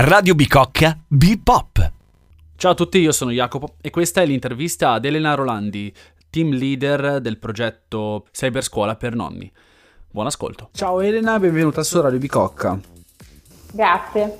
[0.00, 1.92] Radio Bicocca Bipop.
[2.54, 5.92] Ciao a tutti, io sono Jacopo e questa è l'intervista ad Elena Rolandi,
[6.30, 9.50] team leader del progetto Cyberscuola per nonni.
[10.08, 10.68] Buon ascolto.
[10.70, 12.78] Ciao Elena, benvenuta su Radio Bicocca.
[13.72, 14.38] Grazie.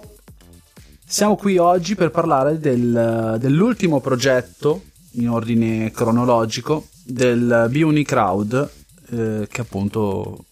[1.04, 4.84] Siamo qui oggi per parlare del, dell'ultimo progetto
[5.14, 8.70] in ordine cronologico del Biuni Crowd
[9.10, 10.44] eh, che appunto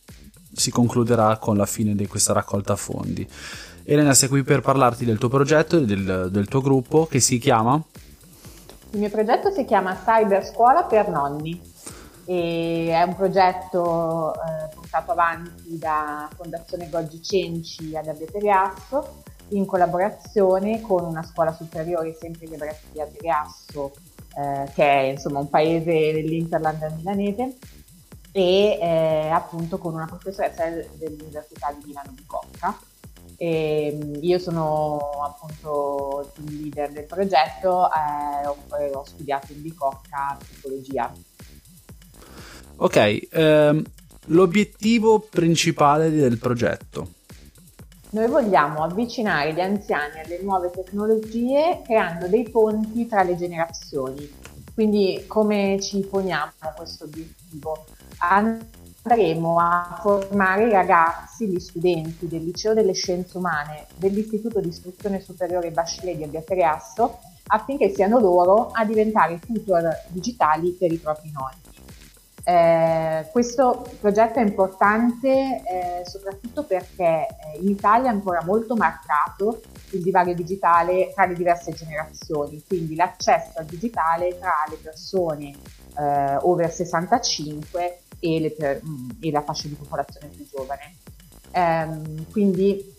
[0.53, 3.29] si concluderà con la fine di questa raccolta fondi.
[3.89, 7.39] Elena, sei qui per parlarti del tuo progetto e del, del, tuo gruppo che si
[7.39, 7.81] chiama?
[8.91, 11.61] Il mio progetto si chiama Cyber Scuola per Nonni
[12.25, 19.65] e è un progetto eh, portato avanti da Fondazione Goggi Cenci ad Abbiate Riasso in
[19.67, 23.93] collaborazione con una scuola superiore sempre di Abbiate Riasso
[24.37, 27.55] eh, che è insomma un paese dell'Interland milanese
[28.33, 32.77] e eh, appunto con una professoressa dell'Università di Milano Bicocca
[33.37, 39.63] e ehm, io sono appunto team leader del progetto e eh, ho, ho, studiato in
[39.63, 41.13] Bicocca psicologia.
[42.77, 43.85] Ok, ehm,
[44.27, 47.13] l'obiettivo principale del progetto?
[48.11, 54.31] Noi vogliamo avvicinare gli anziani alle nuove tecnologie creando dei ponti tra le generazioni.
[54.73, 57.85] Quindi come ci poniamo questo obiettivo?
[59.07, 65.21] Andremo a formare i ragazzi, gli studenti del Liceo delle Scienze Umane dell'Istituto di Istruzione
[65.21, 71.75] Superiore Bachelet di Abbiateriasso affinché siano loro a diventare tutor digitali per i propri nonni.
[72.49, 79.63] Eh, questo progetto è importante eh, soprattutto perché eh, in Italia è ancora molto marcato
[79.91, 85.55] il divario digitale tra le diverse generazioni, quindi l'accesso al digitale tra le persone
[85.99, 90.97] eh, over 65 e, le, mm, e, la fascia di popolazione più giovane.
[91.53, 92.95] Ehm, quindi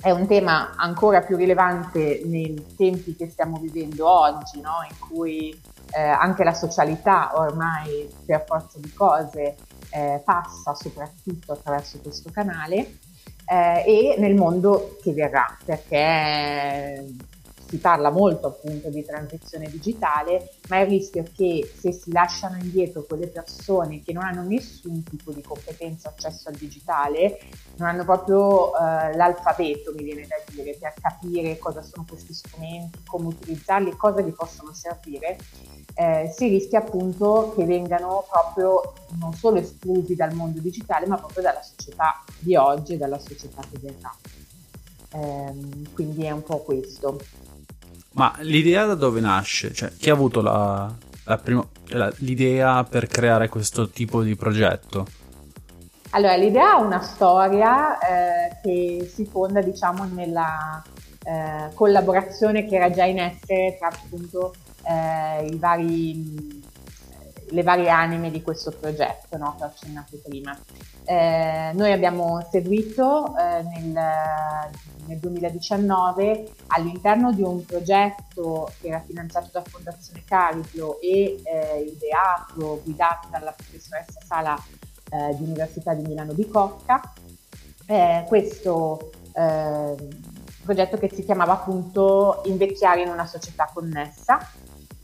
[0.00, 4.84] è un tema ancora più rilevante nei tempi che stiamo vivendo oggi, no?
[4.88, 5.60] in cui
[5.94, 9.56] eh, anche la socialità ormai per forza di cose
[9.90, 12.98] eh, passa soprattutto attraverso questo canale
[13.46, 17.04] eh, e nel mondo che verrà, perché
[17.72, 22.58] si parla molto appunto di transizione digitale, ma il rischio è che se si lasciano
[22.58, 27.38] indietro quelle persone che non hanno nessun tipo di competenza accesso al digitale,
[27.76, 32.98] non hanno proprio uh, l'alfabeto, mi viene da dire, per capire cosa sono questi strumenti,
[33.06, 35.38] come utilizzarli, cosa gli possono servire,
[35.94, 41.42] eh, si rischia appunto che vengano proprio non solo esclusi dal mondo digitale, ma proprio
[41.42, 44.14] dalla società di oggi e dalla società che verrà.
[45.14, 45.54] Eh,
[45.94, 47.18] quindi è un po' questo.
[48.12, 49.72] Ma l'idea da dove nasce?
[49.72, 50.92] Cioè, chi ha avuto la,
[51.24, 55.06] la prima, la, l'idea per creare questo tipo di progetto?
[56.10, 60.82] Allora, l'idea ha una storia eh, che si fonda, diciamo, nella
[61.24, 64.52] eh, collaborazione che era già in essere tra appunto
[64.86, 66.62] eh, i vari
[67.52, 70.58] le varie anime di questo progetto no, che ho accennato prima.
[71.04, 73.92] Eh, noi abbiamo seguito eh, nel,
[75.06, 82.80] nel, 2019 all'interno di un progetto che era finanziato da Fondazione Cariplo e eh, ideato,
[82.84, 84.56] guidato dalla professoressa Sala
[85.10, 87.00] eh, di Università di Milano Bicocca,
[87.86, 89.94] eh, questo eh,
[90.64, 94.38] progetto che si chiamava appunto Invecchiare in una società connessa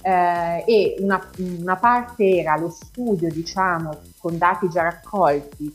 [0.09, 1.29] eh, e una,
[1.61, 5.71] una, parte era lo studio, diciamo, con dati già raccolti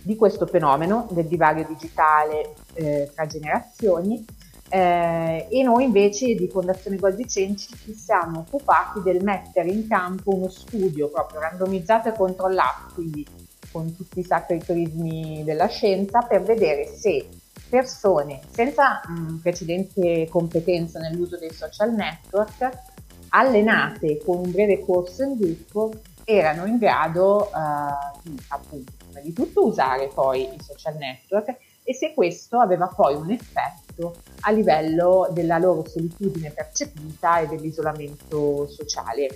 [0.00, 4.24] di questo fenomeno del divario digitale eh, tra generazioni.
[4.70, 10.34] Eh, e noi invece di Fondazione Goldi Cenci ci siamo occupati del mettere in campo
[10.34, 13.26] uno studio proprio randomizzato e controllato, quindi
[13.70, 17.28] con tutti i sacri turismi della scienza, per vedere se
[17.68, 22.87] persone senza mh, precedente competenza nell'uso dei social network
[23.30, 25.92] allenate con un breve corso in gruppo
[26.24, 32.12] erano in grado eh, di, appunto, di tutto usare poi i social network e se
[32.12, 39.28] questo aveva poi un effetto a livello della loro solitudine percepita e dell'isolamento sociale.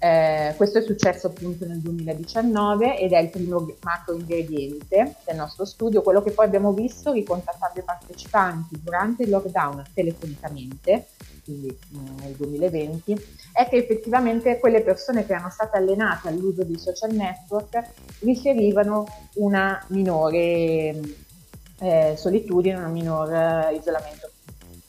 [0.00, 5.64] Eh, questo è successo appunto nel 2019 ed è il primo macro ingrediente del nostro
[5.64, 11.08] studio, quello che poi abbiamo visto ricontattando i partecipanti durante il lockdown telefonicamente,
[11.48, 16.78] quindi mm, nel 2020, è che effettivamente quelle persone che erano state allenate all'uso di
[16.78, 17.82] social network
[18.20, 19.06] riferivano
[19.36, 21.00] una minore
[21.80, 24.30] eh, solitudine, un minor eh, isolamento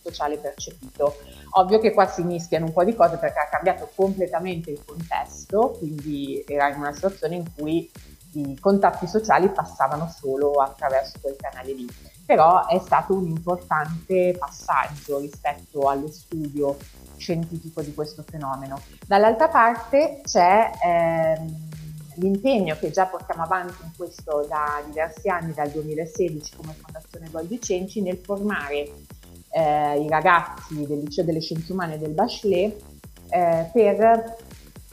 [0.04, 1.16] sociale percepito.
[1.52, 5.76] Ovvio che qua si mischiano un po' di cose perché ha cambiato completamente il contesto,
[5.78, 7.90] quindi era in una situazione in cui
[8.34, 11.88] i contatti sociali passavano solo attraverso quel canale lì.
[12.30, 16.78] Però è stato un importante passaggio rispetto allo studio
[17.18, 18.80] scientifico di questo fenomeno.
[19.08, 21.70] Dall'altra parte c'è ehm,
[22.18, 27.60] l'impegno che già portiamo avanti in questo da diversi anni, dal 2016 come Fondazione Goldi
[27.60, 28.92] Cenci, nel formare
[29.50, 32.80] eh, i ragazzi del liceo delle scienze umane del Bachelet
[33.30, 34.36] eh, per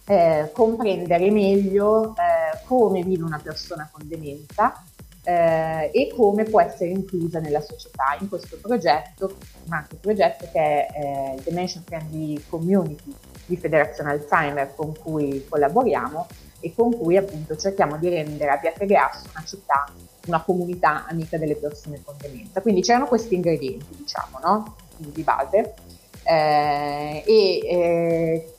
[0.06, 4.82] eh, comprendere meglio eh, come vive una persona con demenza
[5.26, 10.61] eh, e come può essere inclusa nella società in questo progetto, un altro progetto che
[10.61, 13.12] è eh, Dementia Friendly Community
[13.44, 16.26] di Federazione Alzheimer con cui collaboriamo
[16.61, 19.93] e con cui appunto cerchiamo di rendere a Pietragrasso una città,
[20.26, 22.61] una comunità amica delle persone con demenza.
[22.61, 24.76] Quindi c'erano questi ingredienti, diciamo, no?
[24.96, 25.75] di base.
[26.22, 28.55] Eh, e eh,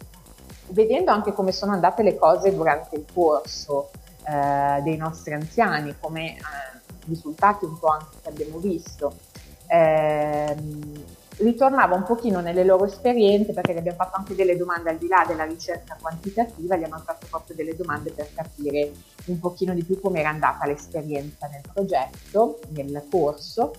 [0.68, 3.90] vedendo anche come sono andate le cose durante il corso
[4.28, 6.42] eh, dei nostri anziani, come eh,
[7.08, 9.16] risultati un po' anche che abbiamo visto,
[9.68, 11.04] ehm,
[11.38, 15.08] ritornava un pochino nelle loro esperienze perché gli abbiamo fatto anche delle domande al di
[15.08, 18.92] là della ricerca quantitativa, gli abbiamo fatto proprio delle domande per capire
[19.26, 23.74] un pochino di più come era andata l'esperienza nel progetto, nel corso.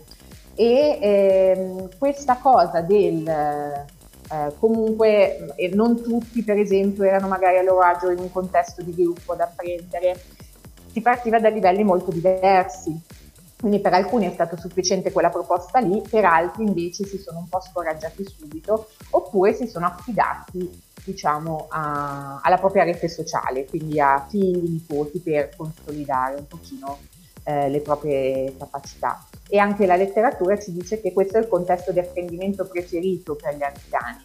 [0.54, 3.86] E ehm, questa cosa del
[4.30, 8.82] eh, comunque eh, non tutti per esempio erano magari a loro agio in un contesto
[8.82, 10.20] di gruppo ad apprendere,
[10.98, 13.00] si partiva da livelli molto diversi
[13.60, 17.48] quindi per alcuni è stato sufficiente quella proposta lì, per altri invece si sono un
[17.48, 24.24] po' scoraggiati subito oppure si sono affidati diciamo a, alla propria rete sociale, quindi a
[24.28, 26.98] figli, nipoti per consolidare un pochino
[27.42, 29.26] eh, le proprie capacità.
[29.48, 33.56] E anche la letteratura ci dice che questo è il contesto di apprendimento preferito per
[33.56, 34.22] gli anziani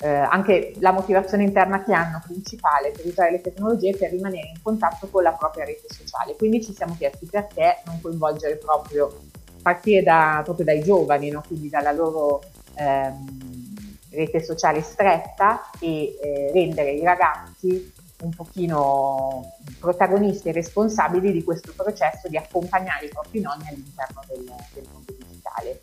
[0.00, 4.62] eh, anche la motivazione interna che hanno principale per usare le tecnologie per rimanere in
[4.62, 6.36] contatto con la propria rete sociale.
[6.36, 9.20] Quindi ci siamo chiesti perché non coinvolgere proprio,
[9.62, 11.42] partire da, proprio dai giovani, no?
[11.46, 12.42] quindi dalla loro
[12.74, 13.74] ehm,
[14.10, 17.92] rete sociale stretta e eh, rendere i ragazzi
[18.22, 24.52] un pochino protagonisti e responsabili di questo processo di accompagnare i propri nonni all'interno del,
[24.72, 25.80] del mondo digitale.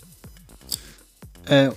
[1.47, 1.75] Eh,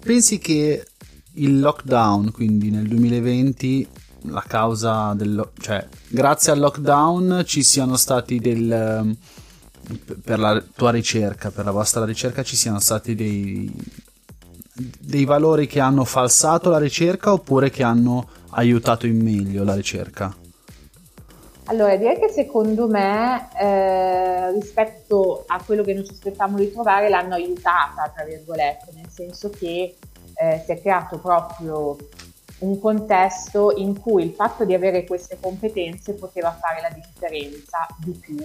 [0.00, 0.84] pensi che
[1.34, 3.88] il lockdown, quindi nel 2020
[4.28, 9.16] la causa del cioè grazie al lockdown ci siano stati del ehm,
[10.22, 13.70] per la tua ricerca, per la vostra ricerca ci siano stati dei
[14.98, 20.34] dei valori che hanno falsato la ricerca oppure che hanno aiutato in meglio la ricerca?
[21.66, 27.08] Allora, direi che secondo me eh, rispetto a quello che noi ci aspettavamo di trovare
[27.08, 29.96] l'hanno aiutata, tra virgolette, nel senso che
[30.44, 31.96] eh, si è creato proprio
[32.58, 38.12] un contesto in cui il fatto di avere queste competenze poteva fare la differenza di
[38.12, 38.36] più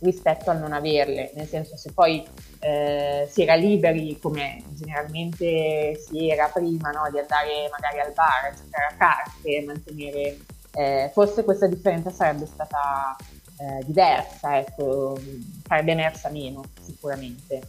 [0.00, 2.24] rispetto al non averle, nel senso se poi
[2.60, 7.08] eh, si era liberi come generalmente si era prima no?
[7.10, 10.38] di andare magari al bar, a giocare a carte, mantenere,
[10.72, 13.16] eh, forse questa differenza sarebbe stata
[13.58, 15.18] eh, diversa, ecco,
[15.66, 17.60] sarebbe emersa meno sicuramente.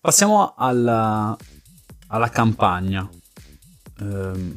[0.00, 1.36] Passiamo alla,
[2.08, 3.08] alla campagna.
[4.00, 4.56] Um,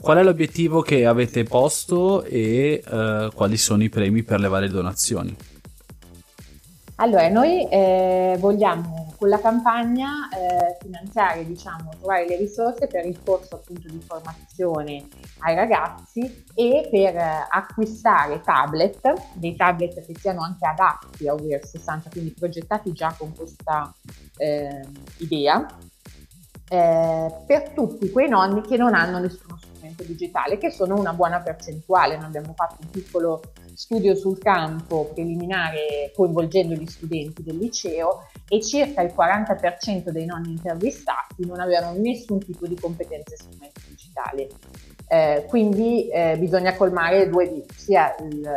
[0.00, 4.68] qual è l'obiettivo che avete posto e uh, quali sono i premi per le varie
[4.68, 5.36] donazioni?
[6.96, 13.20] Allora, noi eh, vogliamo con la campagna eh, finanziare, diciamo, trovare le risorse per il
[13.24, 15.08] corso appunto di formazione
[15.40, 21.66] ai ragazzi e per eh, acquistare tablet, dei tablet che siano anche adatti a Over
[21.66, 23.92] 60, quindi progettati già con questa
[24.36, 24.86] eh,
[25.18, 25.66] idea,
[26.68, 29.56] per tutti quei nonni che non hanno nessuno
[29.96, 32.16] strumento digitale, che sono una buona percentuale.
[32.16, 33.40] Noi abbiamo fatto un piccolo
[33.74, 40.52] studio sul campo preliminare coinvolgendo gli studenti del liceo e circa il 40% dei nonni
[40.52, 44.48] intervistati non avevano nessun tipo di competenze strumenti digitali.
[45.08, 48.48] Eh, quindi eh, bisogna colmare due sia il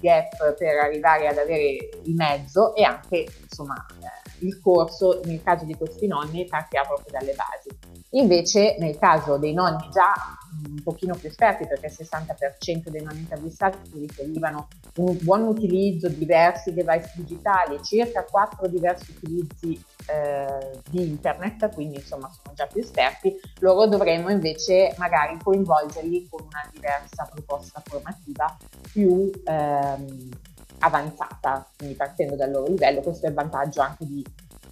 [0.00, 5.64] gap per arrivare ad avere il mezzo e anche insomma eh, il corso nel caso
[5.64, 8.00] di questi nonni partirà proprio dalle basi.
[8.10, 10.12] Invece nel caso dei nonni già
[10.66, 16.18] un pochino più esperti, perché il 60% dei nonni intervistati riferivano un buon utilizzo di
[16.18, 22.80] diversi device digitali, circa 4 diversi utilizzi eh, di internet, quindi insomma sono già più
[22.80, 28.54] esperti, loro dovremmo invece magari coinvolgerli con una diversa proposta formativa
[28.92, 30.28] più ehm,
[30.82, 34.24] avanzata, quindi partendo dal loro livello, questo è il vantaggio anche di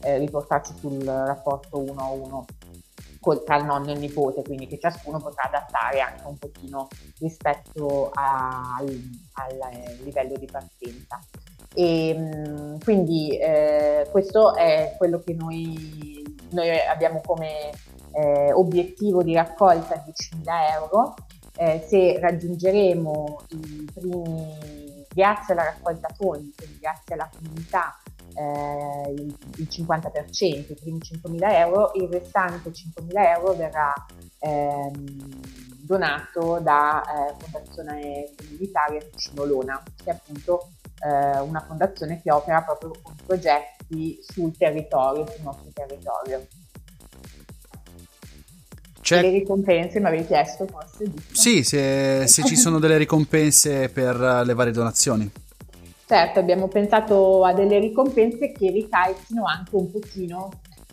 [0.03, 2.47] eh, riportarci sul rapporto 1 a 1
[3.45, 6.89] tra il nonno e il nipote, quindi che ciascuno potrà adattare anche un pochino
[7.19, 8.89] rispetto a, al,
[9.35, 11.21] al, livello di partenza.
[11.75, 17.71] E, mm, quindi eh, questo è quello che noi, noi abbiamo come
[18.13, 21.15] eh, obiettivo di raccolta 10.000 euro.
[21.57, 24.70] Eh, se raggiungeremo i primi,
[25.13, 27.99] grazie alla raccolta fondi, quindi grazie alla comunità,
[28.35, 33.93] eh, il, il, 50%, i primi 5.000 euro, il restante 5.000 euro verrà
[34.39, 35.41] ehm,
[35.83, 40.71] donato da eh, Fondazione Comunitaria Ticino Lona, che è appunto
[41.03, 46.47] eh, una fondazione che opera proprio con progetti sul territorio, sul nostro territorio.
[49.11, 49.23] C'è...
[49.23, 51.11] Le ricompense mi avevi chiesto forse?
[51.11, 51.33] Giusto?
[51.33, 55.29] Sì, se, se ci sono delle ricompense per le varie donazioni.
[56.07, 60.51] Certo, abbiamo pensato a delle ricompense che ricalchino anche un pochino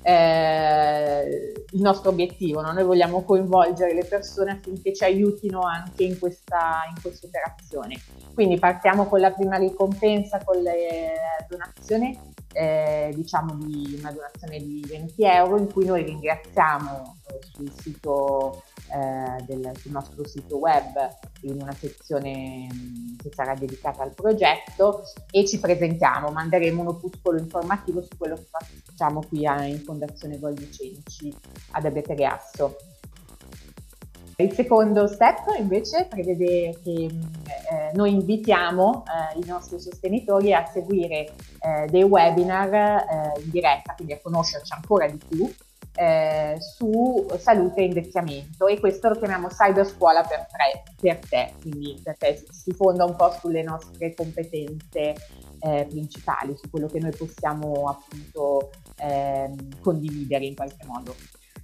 [0.07, 2.61] eh, il nostro obiettivo.
[2.61, 2.71] No?
[2.71, 7.99] Noi vogliamo coinvolgere le persone affinché ci aiutino anche in questa, in questa operazione.
[8.33, 11.13] Quindi partiamo con la prima ricompensa, con le
[11.49, 12.17] donazioni,
[12.53, 18.63] eh, diciamo di una donazione di 20 euro in cui noi ringraziamo eh, sul sito
[18.89, 20.93] eh, del, sul nostro sito web
[21.41, 27.38] in una sezione mm, che sarà dedicata al progetto e ci presentiamo, manderemo un opuscolo
[27.39, 31.36] informativo su quello che facciamo qui in Fondazione Goldicenci
[31.72, 32.15] ad Abete
[34.39, 37.22] Il secondo step invece prevede che mm,
[37.72, 43.94] eh, noi invitiamo eh, i nostri sostenitori a seguire eh, dei webinar eh, in diretta,
[43.96, 45.51] quindi a conoscerci ancora di più
[45.97, 51.53] eh, su salute e invecchiamento e questo lo chiamiamo cyber scuola per, tre, per te,
[51.59, 55.15] quindi perché si fonda un po' sulle nostre competenze
[55.59, 59.49] eh, principali, su quello che noi possiamo appunto eh,
[59.81, 61.15] condividere in qualche modo.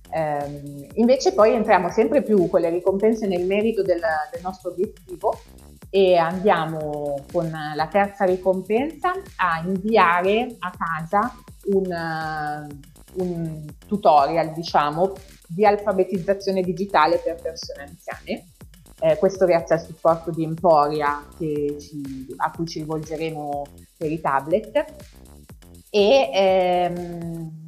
[0.09, 5.39] Eh, invece poi entriamo sempre più con le ricompense nel merito del, del nostro obiettivo
[5.89, 11.35] e andiamo con la terza ricompensa a inviare a casa
[11.65, 11.85] un
[13.15, 15.13] un tutorial, diciamo,
[15.47, 18.51] di alfabetizzazione digitale per persone anziane.
[18.99, 23.65] Eh, questo grazie al supporto di Emporia ci, a cui ci rivolgeremo
[23.97, 24.85] per i tablet.
[25.89, 27.62] E ehm,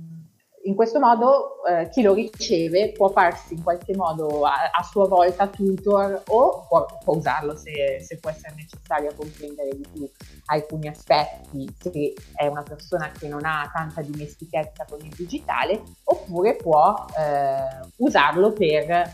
[0.65, 5.07] in questo modo eh, chi lo riceve può farsi in qualche modo a, a sua
[5.07, 10.09] volta tutor o può, può usarlo se, se, può essere necessario a comprendere di più
[10.45, 16.55] alcuni aspetti, se è una persona che non ha tanta dimestichezza con il digitale, oppure
[16.55, 19.13] può eh, usarlo per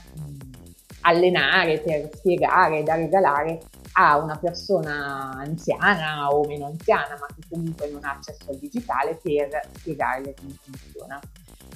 [1.01, 3.59] allenare, per spiegare, da regalare
[3.93, 9.19] a una persona anziana o meno anziana, ma che comunque non ha accesso al digitale,
[9.21, 11.19] per spiegarle come funziona.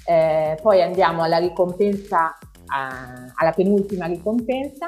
[0.05, 4.87] Eh, poi andiamo alla ricompensa, a, alla penultima ricompensa,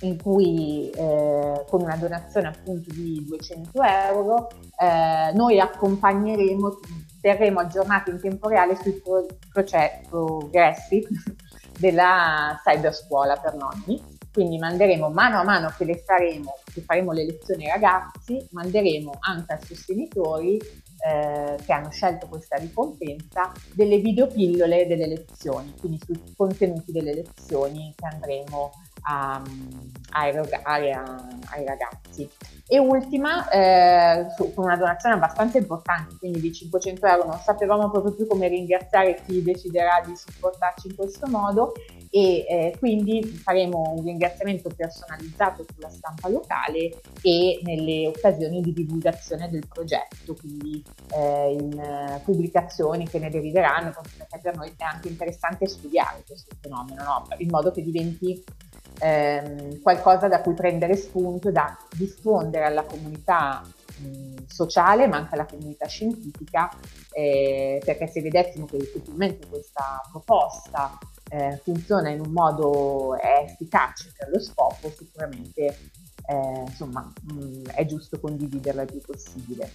[0.00, 6.78] in cui eh, con una donazione appunto di 200 euro eh, noi accompagneremo,
[7.20, 9.26] terremo aggiornati in tempo reale sui pro-
[10.08, 11.06] progressi
[11.78, 14.12] della cyberscuola per nonni.
[14.32, 19.12] Quindi manderemo mano a mano che le faremo, che faremo le lezioni ai ragazzi, manderemo
[19.20, 20.60] anche ai sostenitori
[21.06, 27.92] eh, che hanno scelto questa ricompensa delle videopillole delle lezioni, quindi sui contenuti delle lezioni
[27.94, 29.42] che andremo a,
[30.26, 32.26] erogare a, ai ragazzi.
[32.66, 37.90] E ultima, eh, su, con una donazione abbastanza importante, quindi di 500 euro, non sapevamo
[37.90, 41.74] proprio più come ringraziare chi deciderà di supportarci in questo modo
[42.16, 49.50] e eh, quindi faremo un ringraziamento personalizzato sulla stampa locale e nelle occasioni di divulgazione
[49.50, 50.80] del progetto, quindi
[51.12, 56.54] eh, in uh, pubblicazioni che ne deriveranno, perché per noi è anche interessante studiare questo
[56.60, 57.26] fenomeno, no?
[57.38, 58.44] in modo che diventi
[59.00, 63.60] ehm, qualcosa da cui prendere spunto, da diffondere alla comunità
[64.46, 66.70] sociale ma anche alla comunità scientifica,
[67.12, 70.96] eh, perché se vedessimo che effettivamente questa proposta
[71.34, 75.90] eh, funziona in un modo efficace per lo scopo, sicuramente
[76.26, 79.70] eh, insomma, mh, è giusto condividerla il più possibile.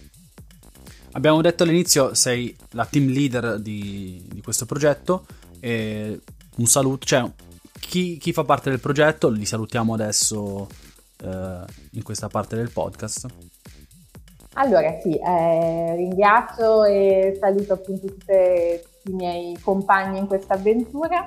[1.12, 5.26] Abbiamo detto all'inizio, sei la team leader di, di questo progetto.
[5.60, 6.20] E
[6.56, 7.30] un saluto, cioè
[7.78, 10.66] chi, chi, fa parte del progetto, li salutiamo adesso
[11.22, 13.26] eh, in questa parte del podcast.
[14.54, 21.24] Allora sì, eh, ringrazio e saluto appunto tutte, tutti i miei compagni in questa avventura.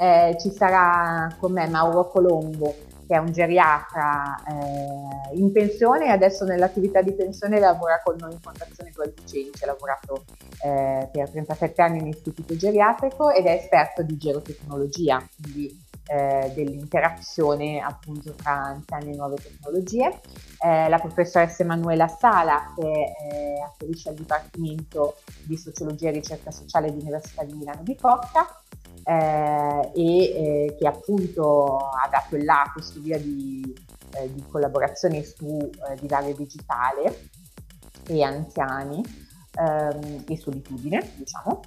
[0.00, 2.72] Eh, ci sarà con me Mauro Colombo,
[3.06, 8.32] che è un geriatra eh, in pensione e adesso nell'attività di pensione lavora con noi
[8.32, 10.24] in Fondazione Goldicenci, ha lavorato
[10.62, 17.80] eh, per 37 anni in istituto geriatrico ed è esperto di gerotecnologia, quindi eh, dell'interazione
[17.80, 20.20] appunto tra anziani e nuove tecnologie.
[20.60, 26.90] Eh, la professoressa Emanuela Sala che eh, afferisce al Dipartimento di Sociologia e Ricerca Sociale
[26.90, 28.62] dell'Università di Milano Bicocca
[29.04, 33.62] eh, e eh, che appunto ha dato il là questo via di,
[34.14, 37.30] eh, di collaborazione su divario digitale
[38.08, 39.02] e anziani
[39.54, 41.60] ehm, e solitudine, diciamo.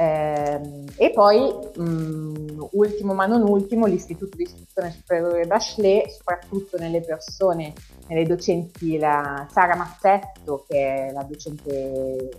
[0.00, 6.78] Eh, e poi, mh, mm, ultimo ma non ultimo, l'Istituto di Istruzione Superiore Bachelet, soprattutto
[6.78, 7.72] nelle persone,
[8.06, 12.30] nelle docenti, la Sara Mazzetto, che è la docente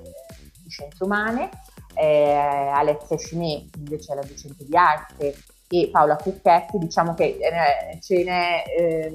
[0.63, 1.49] di scienze umane,
[1.95, 5.35] eh, Alessia Cimè, invece è la docente di arte,
[5.71, 9.11] e Paola Cucchetti, diciamo che eh, ce n'è, eh,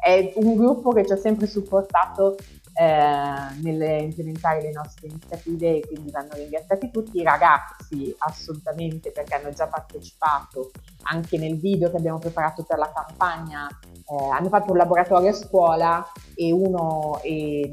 [0.00, 2.36] è un gruppo che ci ha sempre supportato
[2.78, 7.18] eh, nell'implementare le nostre iniziative e quindi vanno ringraziati tutti.
[7.18, 10.70] I ragazzi assolutamente perché hanno già partecipato
[11.02, 15.32] anche nel video che abbiamo preparato per la campagna eh, hanno fatto un laboratorio a
[15.32, 17.72] scuola e uno e,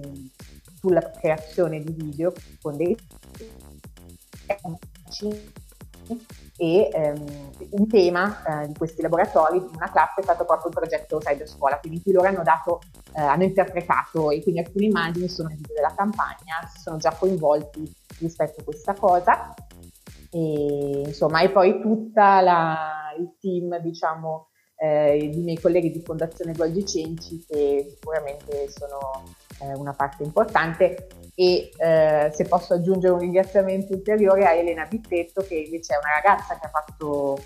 [0.79, 2.97] sulla creazione di video con dei
[6.57, 10.75] e ehm, un tema eh, di questi laboratori di una classe è stato proprio il
[10.75, 12.81] progetto Cyber Scuola, quindi in loro hanno dato,
[13.13, 17.11] eh, hanno interpretato e quindi alcune immagini sono nel video della campagna, si sono già
[17.11, 19.53] coinvolti rispetto a questa cosa.
[20.31, 26.51] E insomma e poi tutta la, il team diciamo eh, i miei colleghi di Fondazione
[26.51, 29.23] Golgi Cenci che sicuramente sono
[29.61, 35.41] eh, una parte importante e eh, se posso aggiungere un ringraziamento ulteriore a Elena Bittetto
[35.41, 37.37] che invece è una ragazza che ha fatto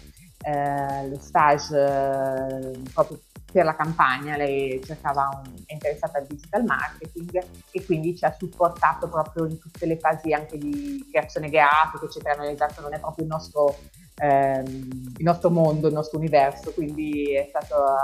[0.43, 3.19] eh, lo stage eh, proprio
[3.51, 8.35] per la campagna, lei cercava un, è interessata al digital marketing e quindi ci ha
[8.37, 12.99] supportato proprio in tutte le fasi anche di creazione grafica, eccetera, noi esatto non è
[12.99, 13.75] proprio il nostro,
[14.17, 17.95] ehm, il nostro mondo, il nostro universo, quindi è stato,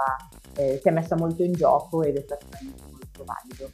[0.55, 2.47] eh, si è messa molto in gioco ed è stato
[2.89, 3.71] molto valido.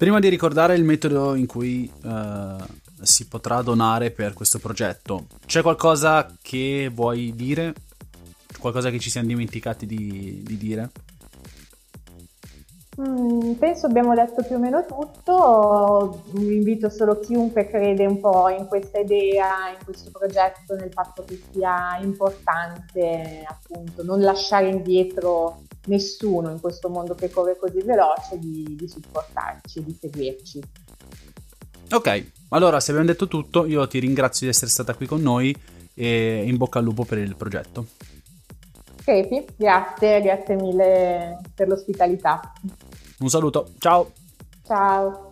[0.00, 2.56] Prima di ricordare il metodo in cui uh,
[3.02, 7.74] si potrà donare per questo progetto, c'è qualcosa che vuoi dire?
[8.58, 10.90] Qualcosa che ci siamo dimenticati di, di dire?
[12.98, 18.68] Mm, penso abbiamo detto più o meno tutto, invito solo chiunque crede un po' in
[18.68, 26.50] questa idea, in questo progetto, nel fatto che sia importante appunto non lasciare indietro nessuno
[26.50, 30.60] in questo mondo che corre così veloce di, di supportarci, di seguirci.
[31.92, 35.54] Ok, allora se abbiamo detto tutto, io ti ringrazio di essere stata qui con noi
[35.94, 37.86] e in bocca al lupo per il progetto.
[39.02, 42.52] Crepi, grazie, grazie mille per l'ospitalità.
[43.18, 44.12] Un saluto, ciao!
[44.64, 45.29] Ciao!